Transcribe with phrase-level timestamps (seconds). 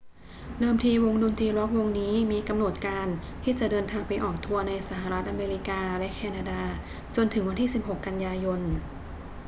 [0.59, 3.07] เดิมทีวงดนตรีร็อกวงนี้มีกำหนดการ
[3.43, 6.61] ที่จะเดินทางไปออกทัวร์ในสหรัฐอเมริกาและแคนาดา
[7.15, 8.59] จนถึงวันที่ 16 กันยายน